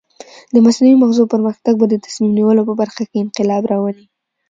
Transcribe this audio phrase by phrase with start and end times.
[0.53, 4.05] د مصنوعي مغزو پرمختګ به د تصمیم نیولو په برخه کې انقلاب راولي.